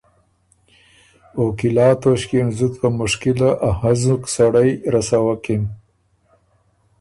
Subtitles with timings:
[1.37, 5.63] او قلعه توݭکيې ن زُت په مشکله ا هنزُک سړئ رسوکِن۔